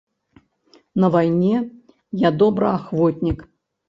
На 1.03 1.09
вайне 1.15 1.51
я 2.27 2.31
добраахвотнік. 2.39 3.45